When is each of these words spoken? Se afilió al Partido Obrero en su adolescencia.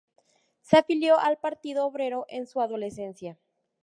Se 0.61 0.77
afilió 0.77 1.19
al 1.19 1.37
Partido 1.37 1.85
Obrero 1.85 2.25
en 2.27 2.47
su 2.47 2.59
adolescencia. 2.61 3.37